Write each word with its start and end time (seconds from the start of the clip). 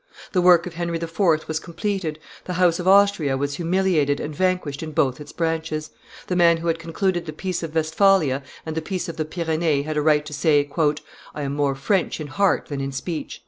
The 0.31 0.41
work 0.41 0.65
of 0.65 0.73
Henry 0.73 0.97
IV. 0.97 1.47
was 1.47 1.59
completed, 1.59 2.17
the 2.45 2.53
house 2.53 2.79
of 2.79 2.87
Austria 2.87 3.37
was 3.37 3.57
humiliated 3.57 4.19
and 4.19 4.33
vanquished 4.35 4.81
in 4.81 4.93
both 4.93 5.21
its 5.21 5.31
branches; 5.31 5.91
the 6.25 6.35
man 6.35 6.57
who 6.57 6.65
had 6.69 6.79
concluded 6.79 7.27
the 7.27 7.33
peace 7.33 7.61
of 7.61 7.75
Westphalia 7.75 8.41
and 8.65 8.75
the 8.75 8.81
peace 8.81 9.07
of 9.07 9.17
the 9.17 9.25
Pyrenees 9.25 9.85
had 9.85 9.97
a 9.97 10.01
right 10.01 10.25
to 10.25 10.33
say, 10.33 10.67
"I 11.35 11.43
am 11.43 11.53
more 11.53 11.75
French 11.75 12.19
in 12.19 12.25
heart 12.25 12.65
than 12.65 12.81
in 12.81 12.91
speech." 12.91 13.39